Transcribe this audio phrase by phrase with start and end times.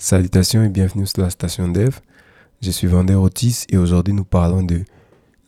[0.00, 1.98] Salutations et bienvenue sur la station Dev.
[2.62, 4.84] Je suis Vendeur Otis et aujourd'hui nous parlons de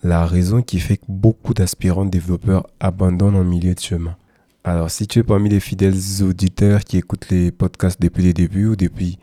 [0.03, 4.16] la raison qui fait que beaucoup d'aspirants développeurs abandonnent en milieu de chemin.
[4.64, 8.66] Alors si tu es parmi les fidèles auditeurs qui écoutent les podcasts depuis les débuts
[8.66, 9.21] ou depuis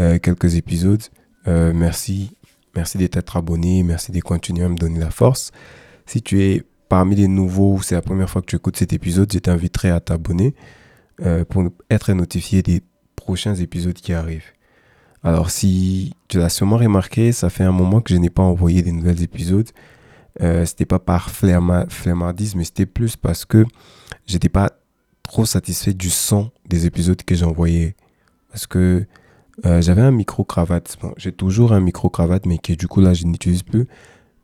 [0.00, 1.04] euh, quelques épisodes,
[1.46, 2.36] euh, merci.
[2.74, 5.52] Merci d'être abonné, merci de continuer à me donner la force.
[6.04, 9.32] Si tu es parmi les nouveaux, c'est la première fois que tu écoutes cet épisode,
[9.32, 10.56] je t'inviterai à t'abonner
[11.20, 12.82] euh, pour être notifié des
[13.14, 14.50] prochains épisodes qui arrivent.
[15.24, 18.82] Alors, si tu l'as sûrement remarqué, ça fait un moment que je n'ai pas envoyé
[18.82, 19.68] des nouveaux épisodes.
[20.42, 23.64] Euh, c'était pas par flemmardisme, mais c'était plus parce que
[24.26, 24.70] j'étais pas
[25.22, 27.96] trop satisfait du son des épisodes que j'envoyais.
[28.50, 29.06] Parce que
[29.64, 30.98] euh, j'avais un micro-cravate.
[31.16, 33.86] J'ai toujours un micro-cravate, mais que du coup, là, je n'utilise plus.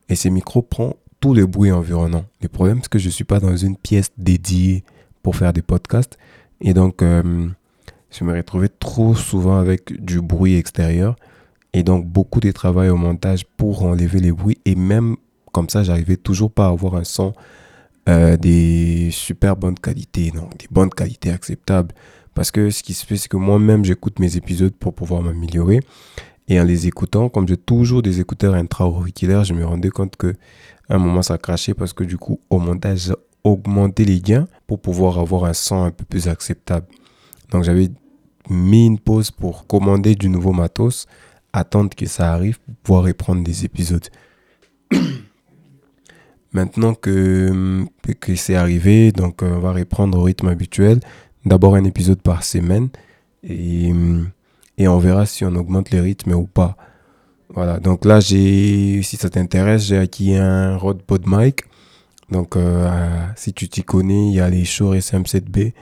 [0.09, 2.25] Et ces micros prend tout le bruit environnant.
[2.41, 4.83] Le problème, c'est que je ne suis pas dans une pièce dédiée
[5.21, 6.17] pour faire des podcasts.
[6.59, 7.47] Et donc, euh,
[8.11, 11.15] je me retrouvais trop souvent avec du bruit extérieur
[11.73, 15.15] et donc beaucoup de travail au montage pour enlever les bruits et même
[15.51, 17.33] comme ça j'arrivais toujours pas à avoir un son
[18.09, 21.93] euh, des super bonnes qualités, non, des bonnes qualités acceptables.
[22.33, 25.79] Parce que ce qui se fait c'est que moi-même j'écoute mes épisodes pour pouvoir m'améliorer
[26.47, 30.33] et en les écoutant comme j'ai toujours des écouteurs intra-auriculaires je me rendais compte que
[30.89, 34.47] à un moment ça crachait parce que du coup au montage j'ai augmenté les gains
[34.67, 36.87] pour pouvoir avoir un son un peu plus acceptable.
[37.51, 37.89] Donc j'avais
[38.49, 41.07] mis une pause pour commander du nouveau matos,
[41.53, 44.07] attendre que ça arrive pour pouvoir reprendre des épisodes.
[46.53, 47.85] Maintenant que,
[48.19, 50.99] que c'est arrivé, donc euh, on va reprendre au rythme habituel.
[51.45, 52.89] D'abord un épisode par semaine
[53.43, 53.91] et,
[54.77, 56.75] et on verra si on augmente le rythme ou pas.
[57.53, 61.63] Voilà, donc là, si ça t'intéresse, j'ai acquis un Rode PodMic.
[62.29, 62.89] Donc, euh,
[63.35, 65.73] si tu t'y connais, il y a les Shure SM7B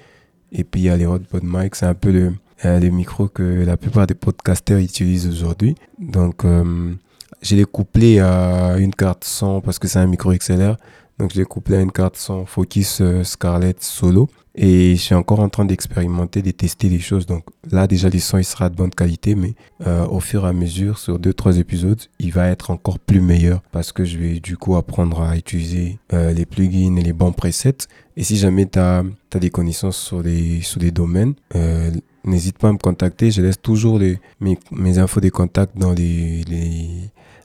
[0.51, 1.75] et puis il y a les Rode PodMic.
[1.75, 5.75] C'est un peu le, les micros que la plupart des podcasters utilisent aujourd'hui.
[5.97, 6.93] Donc, euh,
[7.41, 10.77] je l'ai couplé à une carte son parce que c'est un micro XLR.
[11.19, 14.29] Donc, je l'ai couplé à une carte son Focus euh, Scarlett Solo.
[14.61, 17.25] Et je suis encore en train d'expérimenter, de tester les choses.
[17.25, 19.53] Donc là, déjà, le son, il sera de bonne qualité, mais
[19.87, 23.21] euh, au fur et à mesure, sur deux, trois épisodes, il va être encore plus
[23.21, 27.13] meilleur parce que je vais du coup apprendre à utiliser euh, les plugins et les
[27.13, 27.87] bons presets.
[28.17, 29.03] Et si jamais tu as,
[29.39, 31.91] des connaissances sur des, sur des domaines, euh,
[32.23, 33.31] n'hésite pas à me contacter.
[33.31, 33.99] Je laisse toujours
[34.39, 36.43] mes, infos des contacts dans les,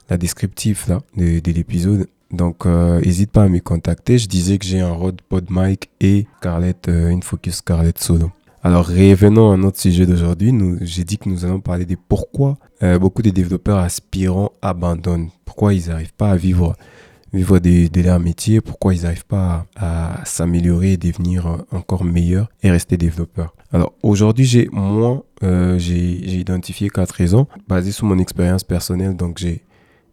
[0.09, 2.07] la descriptif là, de, de l'épisode.
[2.31, 4.17] Donc, n'hésite pas à me contacter.
[4.17, 8.31] Je disais que j'ai un Rode PodMic et Scarlett, une Focus Scarlett Solo.
[8.63, 10.51] Alors, revenons à notre sujet d'aujourd'hui.
[10.81, 12.57] J'ai dit que nous allons parler de pourquoi
[12.99, 15.29] beaucoup de développeurs aspirants abandonnent.
[15.45, 16.75] Pourquoi ils n'arrivent pas à vivre,
[17.35, 18.61] vivre de, de, leur métier.
[18.61, 23.53] Pourquoi ils n'arrivent pas à, s'améliorer et devenir encore meilleurs et rester développeurs.
[23.71, 29.15] Alors, aujourd'hui, j'ai, moi, j'ai identifié quatre raisons basées sur mon expérience personnelle.
[29.15, 29.65] Donc, j'ai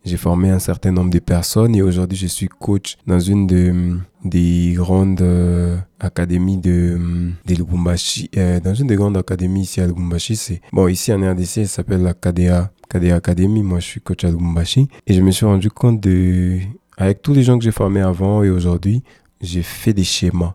[0.04, 3.96] j'ai formé un certain nombre de personnes et aujourd'hui je suis coach dans une de,
[4.24, 8.28] des grandes euh, académies de, de Lubumbashi.
[8.36, 11.66] Euh, dans une des grandes académies ici à Lubumbashi, c'est bon ici en RDC, ça
[11.66, 13.62] s'appelle la KDA, KDA Academy.
[13.62, 16.58] Moi je suis coach à Lubumbashi et je me suis rendu compte de
[16.96, 19.02] avec tous les gens que j'ai formés avant et aujourd'hui,
[19.40, 20.54] j'ai fait des schémas.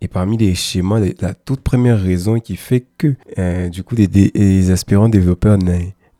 [0.00, 4.70] Et parmi les schémas, la toute première raison qui fait que euh, du coup les,
[4.70, 5.58] aspirants développeurs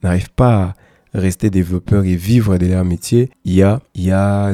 [0.03, 0.75] n'arrivent pas à
[1.19, 4.53] rester développeur et vivre de leur métier, il y a,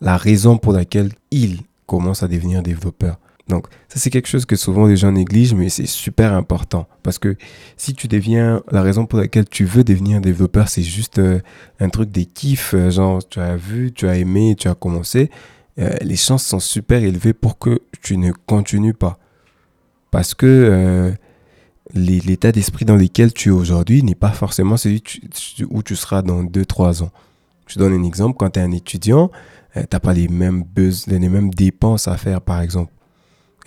[0.00, 3.18] la raison pour laquelle ils commencent à devenir développeurs.
[3.48, 6.86] Donc, ça, c'est quelque chose que souvent les gens négligent, mais c'est super important.
[7.02, 7.36] Parce que
[7.78, 11.40] si tu deviens, la raison pour laquelle tu veux devenir développeur, c'est juste euh,
[11.80, 15.30] un truc des kiffs, euh, genre, tu as vu, tu as aimé, tu as commencé,
[15.78, 19.18] euh, les chances sont super élevées pour que tu ne continues pas.
[20.10, 21.14] Parce que
[21.94, 25.02] l'état d'esprit dans lequel tu es aujourd'hui n'est pas forcément celui
[25.68, 27.10] où tu seras dans 2-3 ans.
[27.66, 29.30] Je donne un exemple, quand tu es un étudiant,
[29.74, 30.64] tu n'as pas les mêmes,
[31.06, 32.90] les mêmes dépenses à faire, par exemple.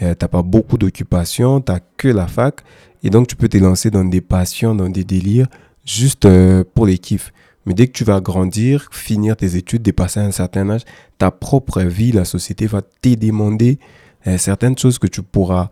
[0.02, 2.62] Euh, tu n'as pas beaucoup d'occupations, tu n'as que la fac,
[3.04, 5.48] et donc tu peux te lancer dans des passions, dans des délires,
[5.86, 7.34] juste euh, pour les kiffs.
[7.66, 10.82] Mais dès que tu vas grandir, finir tes études, dépasser un certain âge,
[11.18, 13.78] ta propre vie, la société va te demander
[14.38, 15.70] certaines choses que tu pourras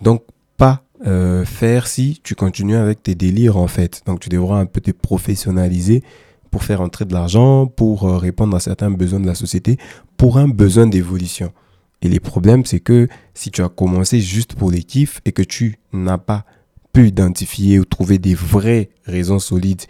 [0.00, 0.22] donc
[0.56, 4.02] pas euh, faire si tu continues avec tes délires en fait.
[4.06, 6.02] Donc tu devras un peu te professionnaliser
[6.50, 9.78] pour faire entrer de l'argent, pour euh, répondre à certains besoins de la société,
[10.16, 11.52] pour un besoin d'évolution.
[12.02, 15.42] Et les problèmes, c'est que si tu as commencé juste pour les kiffs et que
[15.42, 16.44] tu n'as pas
[16.92, 19.82] pu identifier ou trouver des vraies raisons solides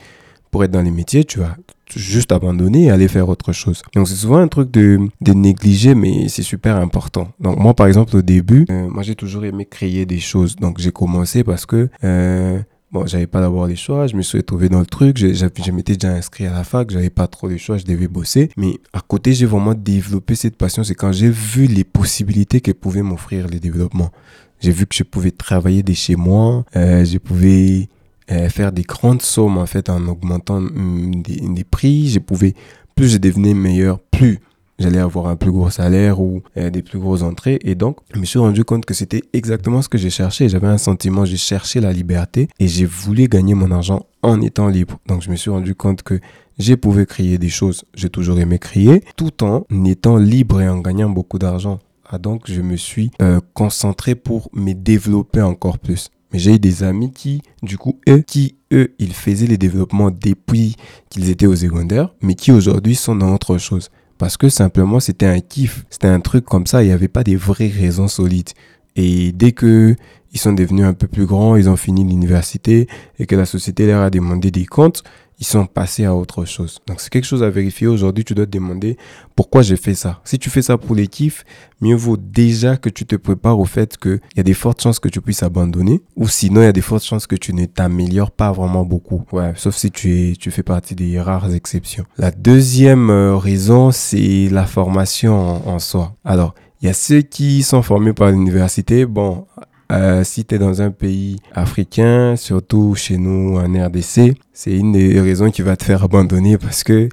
[0.51, 1.57] pour être dans les métiers, tu vas
[1.95, 3.83] juste abandonner et aller faire autre chose.
[3.95, 7.29] Donc c'est souvent un truc de, de négliger, mais c'est super important.
[7.41, 10.57] Donc moi par exemple au début, euh, moi j'ai toujours aimé créer des choses.
[10.57, 12.61] Donc j'ai commencé parce que euh,
[12.93, 15.71] Bon, j'avais pas d'abord les choix, je me suis retrouvé dans le truc, je, je,
[15.73, 18.49] m'étais déjà inscrit à la fac, j'avais pas trop les choix, je devais bosser.
[18.57, 22.71] Mais à côté, j'ai vraiment développé cette passion, c'est quand j'ai vu les possibilités que
[22.71, 24.13] pouvaient m'offrir les développements.
[24.61, 27.89] J'ai vu que je pouvais travailler de chez moi, euh, je pouvais
[28.31, 32.55] euh, faire des grandes sommes en fait en augmentant mm, des, des prix, je pouvais,
[32.95, 34.39] plus je devenais meilleur, plus
[34.79, 37.59] j'allais avoir un plus gros salaire ou euh, des plus grosses entrées.
[37.63, 40.49] Et donc, je me suis rendu compte que c'était exactement ce que j'ai cherché.
[40.49, 44.69] J'avais un sentiment, j'ai cherché la liberté et j'ai voulu gagner mon argent en étant
[44.69, 44.99] libre.
[45.07, 46.21] Donc, je me suis rendu compte que
[46.59, 50.79] j'ai pouvais créer des choses, j'ai toujours aimé créer, tout en étant libre et en
[50.79, 51.81] gagnant beaucoup d'argent.
[52.09, 56.11] Ah, donc, je me suis euh, concentré pour me développer encore plus.
[56.33, 60.11] Mais j'ai eu des amis qui, du coup, eux, qui, eux, ils faisaient les développements
[60.11, 60.77] depuis
[61.11, 63.91] qu'ils étaient au secondaire, mais qui aujourd'hui sont dans autre chose.
[64.19, 65.85] Parce que simplement, c'était un kiff.
[65.91, 66.83] C'était un truc comme ça.
[66.83, 68.51] Il n'y avait pas des vraies raisons solides.
[68.97, 69.95] Et dès que
[70.33, 73.87] ils sont devenus un peu plus grands, ils ont fini l'université et que la société
[73.87, 75.03] leur a demandé des comptes,
[75.39, 76.79] ils sont passés à autre chose.
[76.87, 77.87] Donc c'est quelque chose à vérifier.
[77.87, 78.97] Aujourd'hui, tu dois te demander
[79.35, 80.21] pourquoi j'ai fait ça.
[80.25, 81.45] Si tu fais ça pour les kiffs,
[81.81, 84.99] mieux vaut déjà que tu te prépares au fait qu'il y a des fortes chances
[84.99, 87.67] que tu puisses abandonner ou sinon il y a des fortes chances que tu ne
[87.67, 89.25] t'améliores pas vraiment beaucoup.
[89.33, 92.05] Ouais, sauf si tu, es, tu fais partie des rares exceptions.
[92.17, 96.15] La deuxième euh, raison, c'est la formation en soi.
[96.25, 99.07] Alors, il y a ceux qui sont formés par l'université.
[99.07, 99.47] Bon,
[99.93, 104.93] euh, si tu es dans un pays africain, surtout chez nous en RDC, c'est une
[104.93, 107.09] des raisons qui va te faire abandonner parce que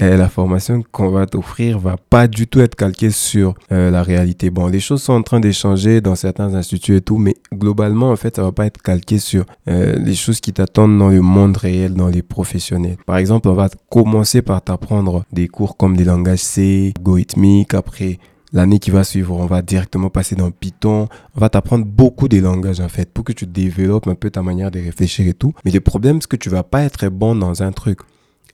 [0.00, 4.02] euh, la formation qu'on va t'offrir va pas du tout être calquée sur euh, la
[4.02, 4.50] réalité.
[4.50, 8.16] Bon, les choses sont en train d'échanger dans certains instituts et tout, mais globalement, en
[8.16, 11.94] fait, ça va pas être calqué sur les choses qui t'attendent dans le monde réel,
[11.94, 12.96] dans les professionnels.
[13.06, 18.18] Par exemple, on va commencer par t'apprendre des cours comme des langages C, goithmique, après
[18.52, 21.08] l'année qui va suivre, on va directement passer dans Python.
[21.36, 24.42] On va t'apprendre beaucoup de langages en fait pour que tu développes un peu ta
[24.42, 25.54] manière de réfléchir et tout.
[25.64, 28.00] Mais le problème, c'est que tu vas pas être bon dans un truc.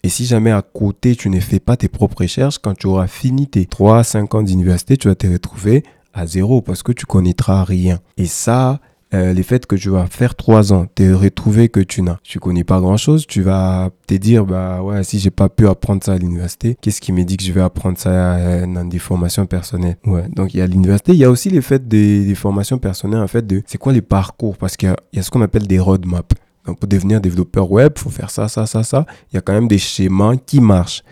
[0.03, 3.09] Et si jamais à côté, tu ne fais pas tes propres recherches, quand tu auras
[3.09, 5.83] fini tes 3-5 ans d'université, tu vas te retrouver
[6.15, 7.99] à zéro parce que tu connaîtras rien.
[8.17, 8.81] Et ça,
[9.15, 12.41] euh, les faits que tu vas faire trois ans, te retrouver que tu n'as, tu
[12.41, 16.03] connais pas grand chose, tu vas te dire, bah ouais, si j'ai pas pu apprendre
[16.03, 18.99] ça à l'université, qu'est-ce qui me dit que je vais apprendre ça euh, dans des
[18.99, 19.97] formations personnelles?
[20.07, 20.29] Ouais.
[20.35, 23.29] Donc, il y a l'université, il y a aussi les faits des, formations personnelles, en
[23.29, 24.57] fait, de c'est quoi les parcours?
[24.57, 26.35] Parce qu'il y, y a, ce qu'on appelle des roadmaps.
[26.67, 29.07] Donc, pour devenir développeur web, faut faire ça, ça, ça, ça.
[29.33, 31.03] Il y a quand même des schémas qui marchent.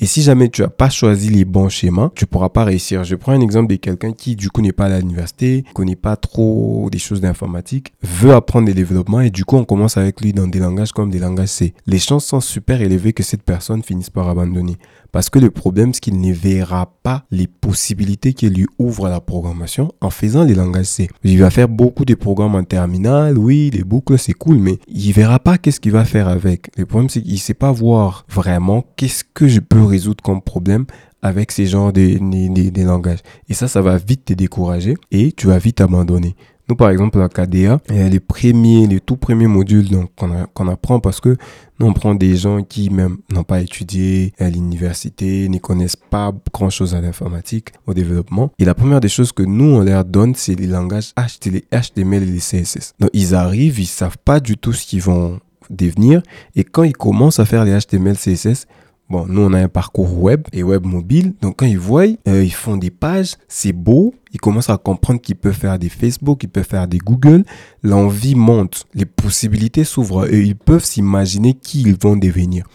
[0.00, 3.04] Et si jamais tu n'as pas choisi les bons schémas, tu pourras pas réussir.
[3.04, 6.16] Je prends un exemple de quelqu'un qui, du coup, n'est pas à l'université, connaît pas
[6.16, 10.32] trop des choses d'informatique, veut apprendre des développements et du coup, on commence avec lui
[10.32, 11.74] dans des langages comme des langages C.
[11.86, 14.76] Les chances sont super élevées que cette personne finisse par abandonner.
[15.14, 19.20] Parce que le problème, c'est qu'il ne verra pas les possibilités qu'il lui ouvre la
[19.20, 21.08] programmation en faisant les langages C.
[21.22, 25.12] Il va faire beaucoup de programmes en terminal, oui, les boucles, c'est cool, mais il
[25.12, 26.68] verra pas qu'est-ce qu'il va faire avec.
[26.76, 30.84] Le problème, c'est qu'il sait pas voir vraiment qu'est-ce que je peux résoudre comme problème
[31.22, 33.20] avec ces genres de, de, langages.
[33.48, 36.34] Et ça, ça va vite te décourager et tu vas vite abandonner.
[36.68, 41.36] Nous, par exemple, la KDA, les premiers, les tout premiers modules qu'on apprend parce que
[41.78, 46.32] nous, on prend des gens qui même n'ont pas étudié à l'université, ne connaissent pas
[46.52, 48.50] grand-chose à l'informatique, au développement.
[48.58, 52.26] Et la première des choses que nous, on leur donne, c'est les langages HTML et
[52.26, 52.94] les CSS.
[52.98, 56.22] Donc, ils arrivent, ils savent pas du tout ce qu'ils vont devenir.
[56.56, 58.66] Et quand ils commencent à faire les HTML, CSS,
[59.10, 61.34] Bon, nous, on a un parcours web et web mobile.
[61.42, 64.14] Donc, quand ils voient, euh, ils font des pages, c'est beau.
[64.34, 67.44] Ils commencent à comprendre qu'ils peuvent faire des Facebook, ils peuvent faire des Google.
[67.82, 72.66] L'envie monte, les possibilités s'ouvrent et ils peuvent s'imaginer qui ils vont devenir.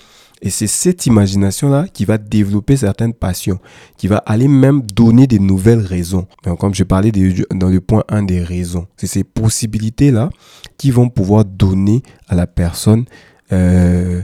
[0.42, 3.60] Et c'est cette imagination-là qui va développer certaines passions,
[3.98, 6.28] qui va aller même donner des nouvelles raisons.
[6.46, 7.12] Donc, comme je parlais
[7.54, 10.30] dans le point 1 des raisons, c'est ces possibilités-là
[10.78, 13.04] qui vont pouvoir donner à la personne
[13.52, 14.24] euh,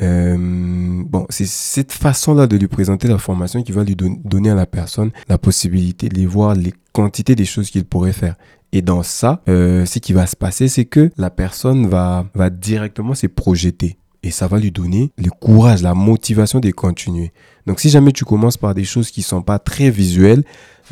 [0.00, 4.54] euh, bon, c'est cette façon-là de lui présenter la formation qui va lui donner à
[4.54, 8.36] la personne la possibilité de voir les quantités des choses qu'il pourrait faire.
[8.72, 12.50] Et dans ça, euh, ce qui va se passer, c'est que la personne va, va
[12.50, 13.98] directement se projeter.
[14.24, 17.32] Et ça va lui donner le courage, la motivation de continuer.
[17.66, 20.42] Donc si jamais tu commences par des choses qui sont pas très visuelles,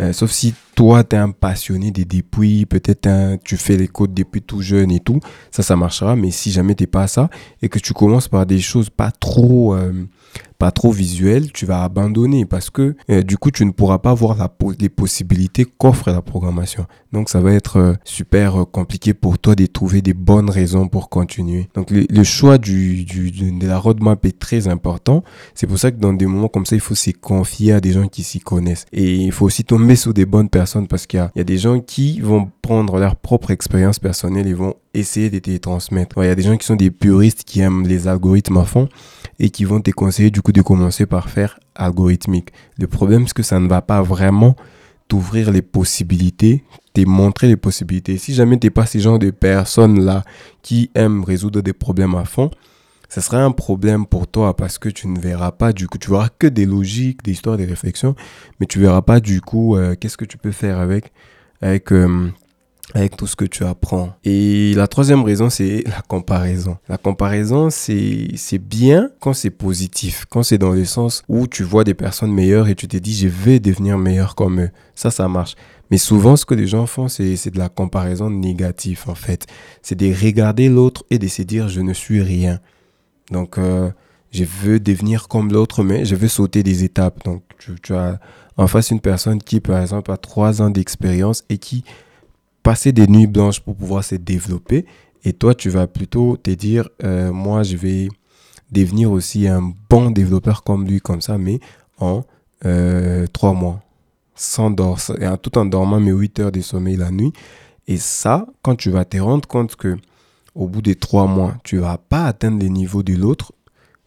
[0.01, 4.15] euh, sauf si toi, tu es un passionné des depuis, peut-être tu fais les codes
[4.15, 5.21] depuis tout jeune et tout,
[5.51, 6.17] ça, ça marchera.
[6.17, 7.29] Mais si jamais tu pas ça
[7.61, 9.93] et que tu commences par des choses pas trop, euh,
[10.59, 14.15] pas trop visuelles, tu vas abandonner parce que euh, du coup, tu ne pourras pas
[14.15, 16.87] voir les possibilités qu'offre la programmation.
[17.13, 21.69] Donc, ça va être super compliqué pour toi de trouver des bonnes raisons pour continuer.
[21.75, 25.23] Donc, le, choix de la roadmap est très important.
[25.55, 27.93] C'est pour ça que dans des moments comme ça, il faut se confier à des
[27.93, 28.87] gens qui s'y connaissent.
[28.93, 31.59] Et il faut aussi toi tomber sous des bonnes personnes parce qu'il y, a, des
[31.59, 36.23] gens qui vont prendre leur propre expérience personnelle et vont essayer de te transmettre.
[36.23, 38.89] Il y a des gens qui sont des puristes qui aiment les algorithmes à fond
[39.41, 42.51] et qui vont te conseiller du coup de commencer par faire algorithmique.
[42.79, 44.55] Le problème, c'est que ça ne va pas vraiment
[45.09, 46.63] t'ouvrir les possibilités,
[46.95, 48.19] te montrer les possibilités.
[48.19, 50.23] Si jamais tu n'es pas ce genre de personnes-là
[50.63, 52.53] qui aiment résoudre des problèmes à fond,
[53.13, 56.09] ce sera un problème pour toi parce que tu ne verras pas du coup, tu
[56.09, 58.15] verras que des logiques, des histoires, des réflexions,
[58.59, 61.13] mais tu verras pas du coup euh, qu'est-ce que tu peux faire avec,
[61.61, 62.31] avec, euh,
[62.95, 64.15] avec tout ce que tu apprends.
[64.25, 66.79] Et la troisième raison, c'est la comparaison.
[66.89, 71.85] La comparaison, c'est, bien quand c'est positif, quand c'est dans le sens où tu vois
[71.85, 74.71] des personnes meilleures et tu te dis, je vais devenir meilleur comme eux.
[74.95, 75.55] Ça, ça marche.
[75.91, 79.47] Mais souvent, ce que les gens font, c'est de la comparaison négative, en fait.
[79.83, 82.59] C'est de regarder l'autre et de se dire, je ne suis rien.
[83.33, 83.91] Donc, euh,
[84.31, 87.25] je veux devenir comme l'autre, mais je veux sauter des étapes.
[87.25, 87.43] Donc,
[87.83, 88.21] tu, as
[88.57, 91.85] en face une personne qui, par exemple, a trois ans d'expérience et qui
[92.63, 94.87] passait des nuits blanches pour pouvoir se développer.
[95.25, 98.09] Et toi, tu vas plutôt te dire, euh, moi, je vais
[98.71, 101.61] devenir aussi un bon développeur comme lui, comme ça, mais
[101.99, 102.23] en
[102.65, 103.83] euh, trois mois,
[104.35, 107.33] sans tout en dormant mes 8 heures de sommeil la nuit.
[107.89, 109.97] Et ça, quand tu vas te rendre compte que
[110.55, 113.53] au bout des trois mois, tu vas pas atteindre les niveaux de l'autre,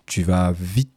[0.05, 0.89] tu vas vite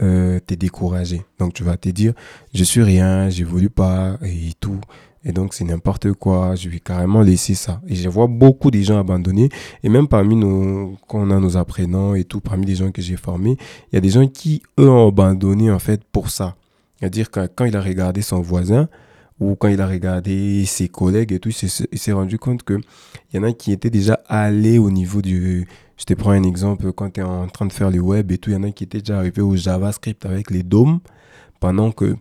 [0.00, 1.22] euh, te décourager.
[1.38, 2.14] Donc tu vas te dire,
[2.54, 4.80] je suis rien, j'évolue pas et tout.
[5.24, 7.80] Et donc c'est n'importe quoi, je vais carrément laisser ça.
[7.86, 9.50] Et je vois beaucoup de gens abandonner.
[9.82, 13.02] Et même parmi nos, quand on a nos apprenants et tout, parmi les gens que
[13.02, 13.56] j'ai formés,
[13.92, 16.56] il y a des gens qui, eux, ont abandonné en fait pour ça.
[16.98, 18.88] C'est-à-dire que quand il a regardé son voisin,
[19.42, 22.80] ou quand il a regardé ses collègues et tout, il s'est rendu compte qu'il
[23.34, 25.66] y en a qui étaient déjà allés au niveau du...
[25.96, 28.38] Je te prends un exemple, quand tu es en train de faire le web et
[28.38, 31.00] tout, il y en a qui étaient déjà arrivés au JavaScript avec les dômes,
[31.60, 32.16] pendant que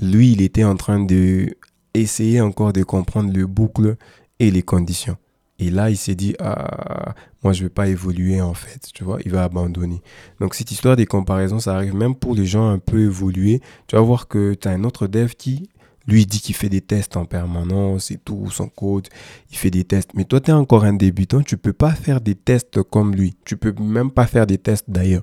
[0.00, 1.56] lui, il était en train de
[1.94, 3.96] essayer encore de comprendre le boucle
[4.38, 5.16] et les conditions.
[5.58, 9.04] Et là, il s'est dit, ah, moi, je ne vais pas évoluer en fait, tu
[9.04, 10.02] vois, il va abandonner.
[10.40, 13.62] Donc, cette histoire des comparaisons, ça arrive même pour les gens un peu évolués.
[13.86, 15.70] Tu vas voir que tu as un autre dev qui
[16.06, 19.08] lui, il dit qu'il fait des tests en permanence et tout, son code,
[19.50, 20.10] il fait des tests.
[20.14, 23.36] Mais toi, tu es encore un débutant, tu peux pas faire des tests comme lui.
[23.44, 25.22] Tu peux même pas faire des tests d'ailleurs.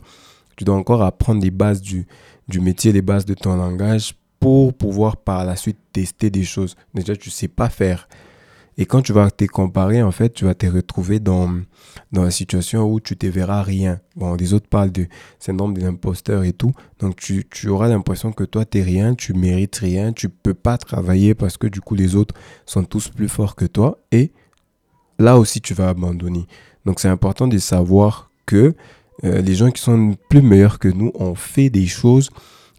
[0.55, 2.05] Tu dois encore apprendre les bases du,
[2.47, 6.75] du métier, les bases de ton langage pour pouvoir par la suite tester des choses.
[6.93, 8.07] Déjà, tu sais pas faire.
[8.77, 11.61] Et quand tu vas te comparer, en fait, tu vas te retrouver dans,
[12.11, 13.99] dans la situation où tu te verras rien.
[14.15, 16.71] Bon, les autres parlent du syndrome de l'imposteur et tout.
[16.99, 20.77] Donc, tu, tu auras l'impression que toi, tu rien, tu mérites rien, tu peux pas
[20.77, 23.99] travailler parce que du coup, les autres sont tous plus forts que toi.
[24.11, 24.31] Et
[25.19, 26.47] là aussi, tu vas abandonner.
[26.85, 28.75] Donc, c'est important de savoir que
[29.23, 32.29] euh, les gens qui sont plus meilleurs que nous ont fait des choses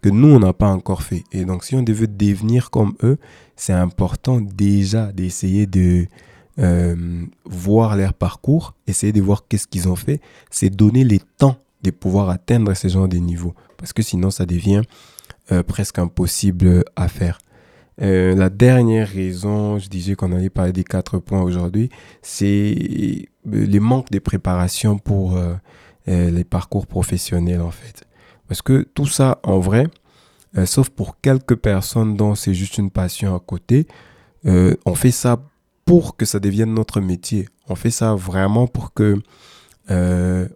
[0.05, 1.25] que nous, on n'a pas encore fait.
[1.33, 3.17] Et donc, si on devait devenir comme eux,
[3.57, 6.05] c'est important déjà d'essayer de
[6.59, 10.21] euh, voir leur parcours, essayer de voir qu'est-ce qu'ils ont fait,
[10.51, 13.55] c'est donner les temps de pouvoir atteindre ce genre de niveaux.
[13.79, 14.83] Parce que sinon, ça devient
[15.53, 17.39] euh, presque impossible à faire.
[18.03, 21.89] Euh, la dernière raison, je disais qu'on allait parler des quatre points aujourd'hui,
[22.21, 25.39] c'est le manque de préparation pour
[26.07, 28.05] les parcours professionnels en fait.
[28.49, 29.87] Parce que tout ça, en vrai,
[30.57, 33.87] euh, sauf pour quelques personnes dont c'est juste une passion à côté,
[34.47, 35.43] euh, on fait ça
[35.85, 37.49] pour que ça devienne notre métier.
[37.69, 39.17] On fait ça vraiment pour que
[39.91, 40.49] euh,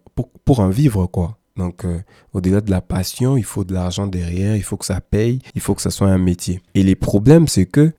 [0.45, 1.37] pour, en vivre quoi.
[1.55, 1.85] Donc
[2.31, 5.61] au-delà de la passion, il faut de l'argent derrière, il faut que ça paye, il
[5.61, 6.61] faut que ça soit un métier.
[6.73, 7.91] Et les problèmes, c'est que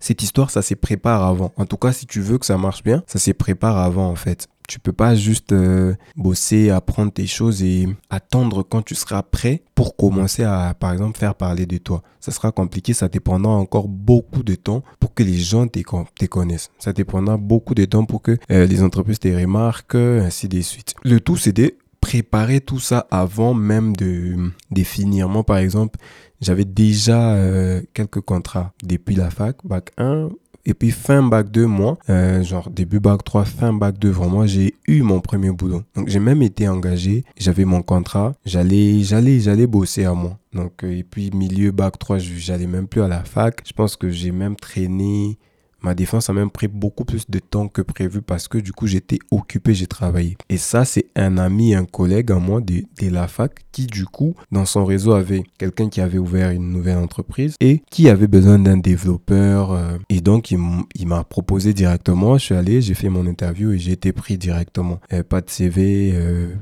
[0.00, 1.52] cette histoire, ça se prépare avant.
[1.56, 4.14] En tout cas, si tu veux que ça marche bien, ça se prépare avant en
[4.14, 4.48] fait.
[4.70, 9.64] Tu peux pas juste euh, bosser, apprendre tes choses et attendre quand tu seras prêt
[9.74, 12.02] pour commencer à, par exemple, faire parler de toi.
[12.20, 15.80] Ça sera compliqué, ça dépendra encore beaucoup de temps pour que les gens te,
[16.26, 16.70] connaissent.
[16.78, 20.94] Ça dépendra beaucoup de temps pour que euh, les entreprises te remarquent, ainsi de suite.
[21.02, 25.28] Le tout, c'est de préparer tout ça avant même de, de finir.
[25.28, 25.98] Moi, par exemple,
[26.40, 30.28] j'avais déjà euh, quelques contrats depuis la fac, bac 1,
[30.64, 34.46] et puis fin bac 2, moi, euh, genre début bac 3, fin bac 2, vraiment,
[34.46, 35.82] j'ai eu mon premier boulot.
[35.94, 40.38] Donc j'ai même été engagé, j'avais mon contrat, j'allais, j'allais, j'allais bosser à moi.
[40.52, 43.62] Donc euh, et puis milieu bac 3, j'allais même plus à la fac.
[43.66, 45.38] Je pense que j'ai même traîné
[45.82, 48.86] ma défense a même pris beaucoup plus de temps que prévu parce que du coup
[48.86, 50.36] j'étais occupé, j'ai travaillé.
[50.48, 54.04] Et ça c'est un ami, un collègue à moi de, de, la fac qui du
[54.04, 58.26] coup dans son réseau avait quelqu'un qui avait ouvert une nouvelle entreprise et qui avait
[58.26, 59.72] besoin d'un développeur.
[59.72, 63.78] Euh, et donc il m'a proposé directement, je suis allé, j'ai fait mon interview et
[63.78, 65.00] j'ai été pris directement.
[65.12, 66.54] Euh, pas de CV, euh,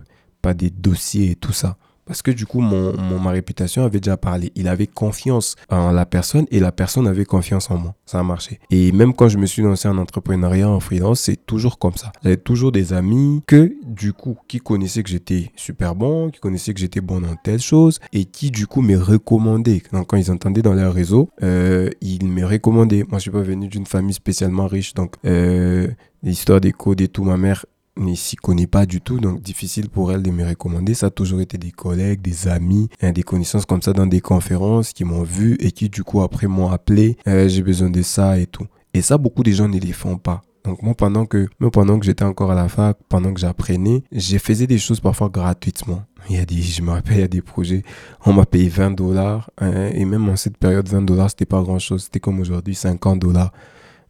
[0.43, 1.77] pas des dossiers et tout ça.
[2.09, 4.51] Parce que du coup, mon, ma réputation avait déjà parlé.
[4.55, 7.95] Il avait confiance en la personne et la personne avait confiance en moi.
[8.07, 8.59] Ça a marché.
[8.71, 12.11] Et même quand je me suis lancé en entrepreneuriat, en freelance, c'est toujours comme ça.
[12.25, 16.73] J'avais toujours des amis que, du coup, qui connaissaient que j'étais super bon, qui connaissaient
[16.73, 19.83] que j'étais bon dans telle chose et qui, du coup, me recommandaient.
[19.93, 23.05] Donc, quand ils entendaient dans leur réseau, euh, ils me recommandaient.
[23.09, 24.95] Moi, je suis pas venu d'une famille spécialement riche.
[24.95, 25.89] Donc, euh,
[26.23, 27.67] l'histoire des codes et tout, ma mère
[27.99, 30.95] ne s'y connaît pas du tout, donc difficile pour elle de me recommander.
[30.95, 34.21] Ça a toujours été des collègues, des amis, hein, des connaissances comme ça dans des
[34.21, 38.03] conférences qui m'ont vu et qui du coup après m'ont appelé, euh, j'ai besoin de
[38.03, 38.67] ça et tout.
[38.95, 40.43] Et ça, beaucoup de gens ne les font pas.
[40.65, 44.03] Donc moi, pendant que, moi, pendant que j'étais encore à la fac, pendant que j'apprenais,
[44.13, 46.03] j'ai faisais des choses parfois gratuitement.
[46.29, 47.85] Il y a des, je me rappelle, il y a des projets,
[48.27, 51.63] on m'a payé 20 dollars, hein, et même en cette période, 20 dollars, c'était pas
[51.63, 52.05] grand chose.
[52.05, 53.53] C'était comme aujourd'hui, 50 dollars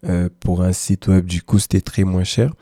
[0.05, 1.27] euh, pour un site web.
[1.27, 2.53] Du coup, c'était très moins cher.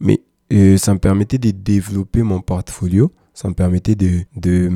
[0.00, 3.12] Mais et ça me permettait de développer mon portfolio.
[3.34, 4.70] Ça me permettait de, de,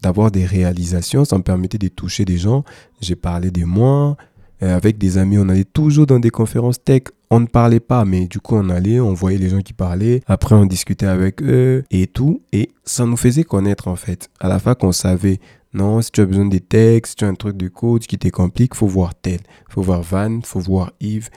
[0.00, 1.24] d'avoir des réalisations.
[1.24, 2.64] Ça me permettait de toucher des gens.
[3.00, 4.16] J'ai parlé de moi.
[4.62, 7.02] Euh, avec des amis, on allait toujours dans des conférences tech.
[7.30, 10.22] On ne parlait pas, mais du coup, on allait, on voyait les gens qui parlaient.
[10.26, 12.42] Après, on discutait avec eux et tout.
[12.52, 14.30] Et ça nous faisait connaître, en fait.
[14.38, 15.40] À la fac, on savait,
[15.74, 18.16] non, si tu as besoin des textes, si tu as un truc de code qui
[18.16, 19.40] te complique, faut voir tel.
[19.68, 21.28] Faut voir Van, faut voir Yves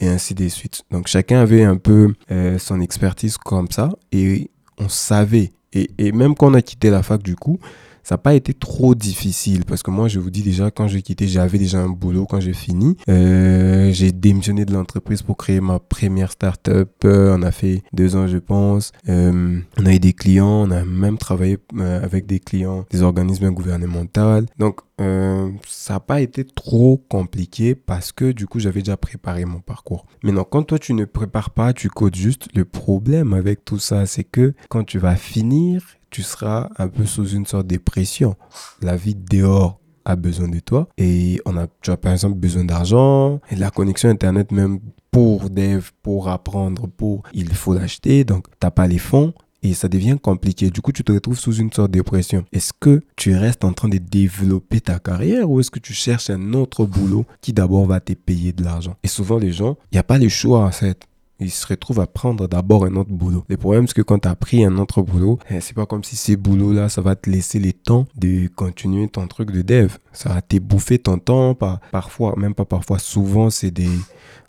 [0.00, 0.82] et ainsi de suite.
[0.90, 5.52] Donc chacun avait un peu euh, son expertise comme ça et on savait.
[5.72, 7.58] Et, et, même quand on a quitté la fac du coup,
[8.04, 11.00] ça n'a pas été trop difficile parce que moi, je vous dis déjà, quand j'ai
[11.00, 12.96] quitté, j'avais déjà un boulot quand j'ai fini.
[13.08, 16.90] Euh, j'ai démissionné de l'entreprise pour créer ma première startup.
[17.04, 18.92] Euh, on a fait deux ans, je pense.
[19.08, 23.02] Euh, on a eu des clients, on a même travaillé euh, avec des clients, des
[23.02, 24.44] organismes gouvernementaux.
[24.58, 24.80] Donc,
[25.66, 30.06] ça n'a pas été trop compliqué parce que du coup j'avais déjà préparé mon parcours.
[30.22, 34.06] Maintenant, quand toi tu ne prépares pas, tu codes juste, le problème avec tout ça,
[34.06, 35.82] c'est que quand tu vas finir,
[36.14, 38.36] tu seras un peu sous une sorte de pression.
[38.80, 42.64] La vie dehors a besoin de toi et on a, tu as par exemple besoin
[42.64, 44.78] d'argent et la connexion internet même
[45.10, 49.88] pour dev, pour apprendre, pour il faut l'acheter donc t'as pas les fonds et ça
[49.88, 50.70] devient compliqué.
[50.70, 52.44] Du coup, tu te retrouves sous une sorte de pression.
[52.52, 56.30] Est-ce que tu restes en train de développer ta carrière ou est-ce que tu cherches
[56.30, 58.94] un autre boulot qui d'abord va te payer de l'argent?
[59.02, 61.08] Et souvent, les gens, il n'y a pas le choix en fait
[61.40, 63.44] ils se retrouvent à prendre d'abord un autre boulot.
[63.48, 66.04] Le problème, c'est que quand tu as pris un autre boulot, eh, c'est pas comme
[66.04, 69.96] si ces boulots-là, ça va te laisser le temps de continuer ton truc de dev.
[70.12, 71.56] Ça va t'ébouffer ton temps,
[71.90, 73.88] parfois, même pas parfois, souvent, c'est des,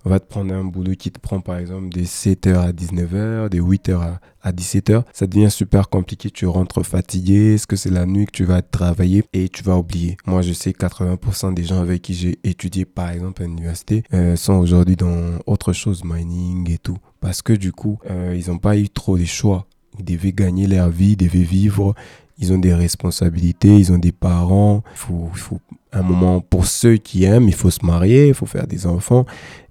[0.06, 3.50] on va te prendre un boulot qui te prend par exemple de 7h à 19h,
[3.50, 5.04] de 8h à, 17h.
[5.12, 6.30] Ça devient super compliqué.
[6.30, 7.56] Tu rentres fatigué.
[7.56, 9.24] Est-ce que c'est la nuit que tu vas travailler?
[9.34, 13.10] Et tu vas oublier Moi, je sais 80% des gens avec qui j'ai étudié par
[13.10, 16.98] exemple à l'université euh, sont aujourd'hui dans autre chose, mining et tout.
[17.20, 19.66] Parce que du coup, euh, ils n'ont pas eu trop de choix.
[19.98, 21.96] Ils devaient gagner leur vie, ils devaient vivre
[22.38, 24.84] ils ont des responsabilités, ils ont des parents.
[24.94, 25.60] Il faut
[26.00, 29.26] un moment pour ceux qui aiment, il faut se marier, il faut faire des enfants.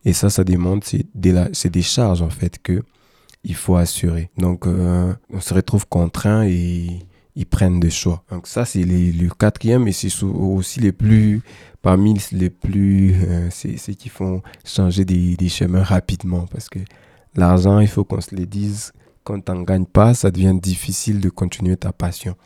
[0.05, 2.83] Et ça, ça demande, c'est des, des charges en fait que
[3.45, 4.31] il faut assurer.
[4.39, 7.01] Donc, euh, on se retrouve contraint et
[7.37, 8.25] ils prennent des choix.
[8.31, 11.43] Donc ça, c'est le quatrième et c'est aussi les plus,
[11.83, 16.79] parmi les plus, euh, c'est qui font changer des, des chemins rapidement parce que
[17.35, 18.93] l'argent, il faut qu'on se le dise,
[19.25, 22.37] quand tu n'en gagnes pas, ça devient difficile de continuer ta passion.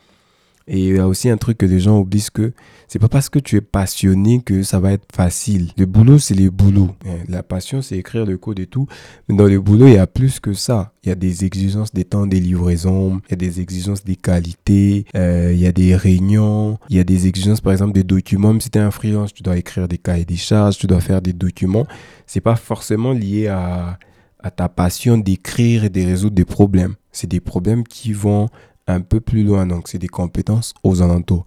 [0.68, 2.52] Et il y a aussi un truc que les gens oublient, que
[2.88, 5.70] c'est pas parce que tu es passionné que ça va être facile.
[5.78, 6.90] Le boulot, c'est le boulot.
[7.06, 8.86] Hein, la passion, c'est écrire le code et tout.
[9.28, 10.92] Mais dans le boulot, il y a plus que ça.
[11.04, 14.16] Il y a des exigences des temps des livraisons, il y a des exigences des
[14.16, 18.04] qualités, euh, il y a des réunions, il y a des exigences, par exemple, des
[18.04, 18.48] documents.
[18.52, 21.00] Même si tu es un freelance, tu dois écrire des cahiers des charges, tu dois
[21.00, 21.86] faire des documents.
[22.26, 23.98] C'est pas forcément lié à,
[24.38, 26.94] à ta passion d'écrire et de résoudre des problèmes.
[27.10, 28.48] C'est des problèmes qui vont
[28.88, 29.66] un peu plus loin.
[29.66, 31.44] Donc, c'est des compétences aux alentours.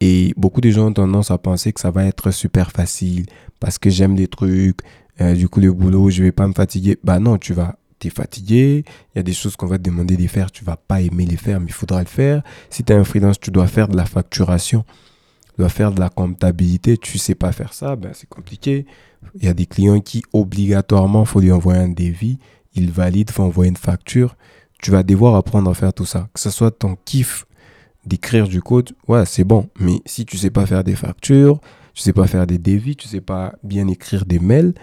[0.00, 3.26] Et beaucoup de gens ont tendance à penser que ça va être super facile
[3.60, 4.80] parce que j'aime des trucs.
[5.20, 6.98] Euh, du coup, le boulot, je vais pas me fatiguer.
[7.04, 10.16] Bah non, tu vas es fatigué, il y a des choses qu'on va te demander
[10.16, 12.42] de faire, tu vas pas aimer les faire, mais il faudra le faire.
[12.70, 14.84] Si tu es un freelance, tu dois faire de la facturation,
[15.50, 18.86] tu dois faire de la comptabilité, tu sais pas faire ça, ben c'est compliqué.
[19.36, 22.38] Il y a des clients qui obligatoirement, faut lui envoyer un devis,
[22.74, 24.36] il valide, faut envoyer une facture
[24.82, 26.28] tu vas devoir apprendre à faire tout ça.
[26.34, 27.46] Que ce soit ton kiff
[28.04, 29.68] d'écrire du code, ouais, c'est bon.
[29.78, 31.60] Mais si tu sais pas faire des factures,
[31.94, 34.74] tu sais pas faire des devis, tu sais pas bien écrire des mails,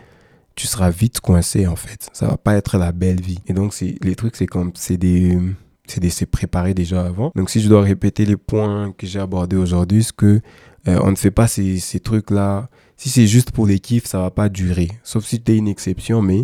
[0.55, 2.09] tu seras vite coincé en fait.
[2.13, 3.39] Ça va pas être la belle vie.
[3.47, 5.37] Et donc c'est les trucs c'est comme c'est des
[5.85, 7.31] c'est des se préparer déjà avant.
[7.35, 10.39] Donc si je dois répéter les points que j'ai abordés aujourd'hui, c'est que
[10.87, 12.69] euh, on ne fait pas ces, ces trucs là.
[12.95, 14.89] Si c'est juste pour les kiffs, ça va pas durer.
[15.03, 16.43] Sauf si tu es une exception, mais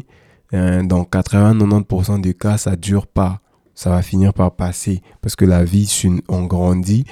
[0.53, 3.41] euh, dans 80-90% des cas, ça dure pas
[3.75, 5.85] ça va finir par passer parce que la vie,
[6.27, 7.05] on grandit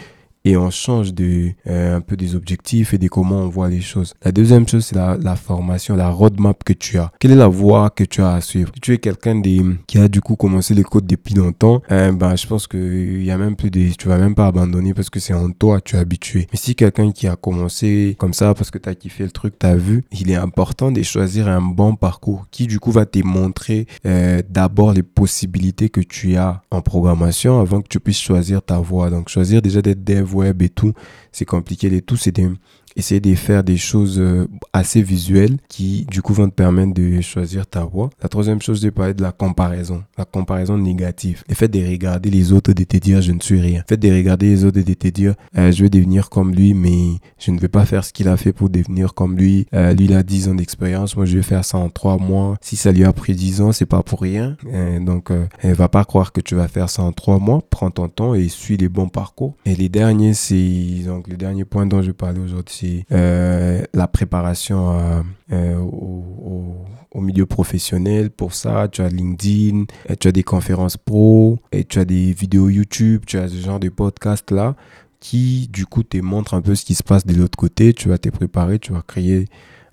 [0.45, 3.81] et on change de, euh, un peu des objectifs et de comment on voit les
[3.81, 4.13] choses.
[4.23, 7.11] La deuxième chose, c'est la, la, formation, la roadmap que tu as.
[7.19, 8.71] Quelle est la voie que tu as à suivre?
[8.75, 9.41] Si tu es quelqu'un
[9.87, 13.31] qui a du coup commencé les codes depuis longtemps, euh, ben, je pense qu'il y
[13.31, 15.95] a même plus de, tu vas même pas abandonner parce que c'est en toi, tu
[15.95, 16.47] es habitué.
[16.51, 19.57] Mais si quelqu'un qui a commencé comme ça parce que tu as kiffé le truc,
[19.57, 23.05] tu as vu, il est important de choisir un bon parcours qui du coup va
[23.05, 28.19] te montrer euh, d'abord les possibilités que tu as en programmation avant que tu puisses
[28.21, 29.09] choisir ta voie.
[29.09, 30.93] Donc choisir déjà d'être dev web et tout,
[31.31, 31.89] c'est compliqué.
[31.89, 32.49] Les tout, c'est des,
[32.95, 37.21] essayer de faire des choses euh, assez visuelles qui du coup vont te permettre de
[37.21, 38.09] choisir ta voie.
[38.21, 41.43] La troisième chose, c'est parler de la comparaison, la comparaison négative.
[41.47, 43.79] Le fait de regarder les autres et de te dire je ne suis rien.
[43.79, 46.53] Le fait de regarder les autres et de te dire euh, je vais devenir comme
[46.53, 49.67] lui mais je ne vais pas faire ce qu'il a fait pour devenir comme lui.
[49.73, 52.57] Euh, lui il a 10 ans d'expérience, moi je vais faire ça en 3 mois.
[52.61, 54.57] Si ça lui a pris 10 ans, c'est pas pour rien.
[55.01, 55.29] donc
[55.61, 57.61] elle va pas croire que tu vas faire ça en 3 mois.
[57.69, 59.55] Prends ton temps et suis les bons parcours.
[59.65, 64.99] Et les derniers, c'est donc le dernier point dont je parlais aujourd'hui euh, la préparation
[64.99, 68.29] euh, euh, au, milieu professionnel.
[68.31, 69.85] Pour ça, tu as LinkedIn,
[70.19, 73.79] tu as des conférences pro, et tu as des vidéos YouTube, tu as ce genre
[73.79, 74.75] de podcast là
[75.19, 77.93] qui du coup te montre un peu ce qui se passe de l'autre côté.
[77.93, 79.45] Tu vas te préparer, tu vas créer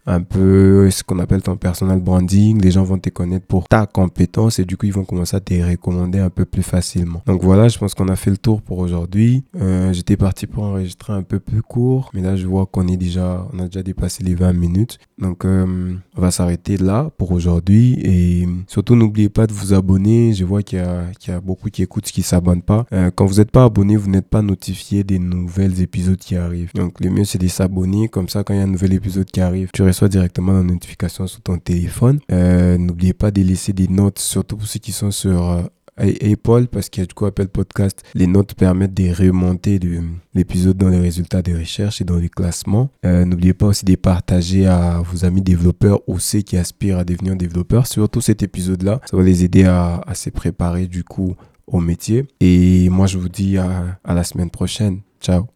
[0.06, 2.60] un peu ce qu'on appelle ton personal branding.
[2.60, 5.40] Les gens vont te connaître pour ta compétence et du coup, ils vont commencer à
[5.40, 7.22] te recommander un peu plus facilement.
[7.26, 9.44] Donc voilà, je pense qu'on a fait le tour pour aujourd'hui.
[9.56, 12.96] Euh, J'étais parti pour enregistrer un peu plus court, mais là, je vois qu'on est
[12.96, 14.98] déjà, on a déjà dépassé les 20 minutes.
[15.18, 20.32] Donc, euh, on va s'arrêter là pour aujourd'hui et surtout, n'oubliez pas de vous abonner.
[20.32, 22.86] Je vois qu'il y, y, a beaucoup qui écoutent, qui s'abonnent pas.
[22.92, 26.72] Euh, quand vous n'êtes pas abonné, vous n'êtes pas notifié des nouvelles épisodes qui arrivent.
[26.74, 28.08] Donc, le mieux, c'est de s'abonner.
[28.08, 30.62] Comme ça, quand il y a un nouvel épisode qui arrive, tu reçois directement la
[30.62, 32.20] notification sur ton téléphone.
[32.32, 35.62] Euh, n'oubliez pas de laisser des notes, surtout pour ceux qui sont sur euh,
[35.98, 38.02] Apple, parce qu'il y a du coup Apple Podcast.
[38.14, 40.00] Les notes permettent de remonter de
[40.34, 42.90] l'épisode dans les résultats des recherches et dans les classements.
[43.04, 47.04] Euh, n'oubliez pas aussi de partager à vos amis développeurs ou ceux qui aspirent à
[47.04, 47.86] devenir développeurs.
[47.86, 51.34] Surtout cet épisode-là, ça va les aider à, se préparer du coup
[51.66, 52.26] au métier.
[52.40, 55.00] Et moi, je vous dis à la semaine prochaine.
[55.20, 55.50] Ciao